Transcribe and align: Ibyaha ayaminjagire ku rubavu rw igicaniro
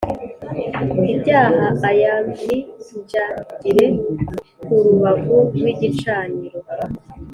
Ibyaha 1.13 1.61
ayaminjagire 1.89 3.85
ku 4.63 4.73
rubavu 4.85 5.35
rw 5.55 5.65
igicaniro 5.73 6.59